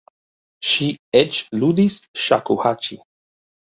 [0.69, 0.87] Ŝi
[1.23, 3.05] eĉ ludis ŝakuhaĉi.